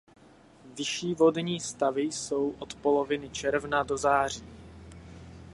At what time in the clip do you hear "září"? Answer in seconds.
3.97-4.43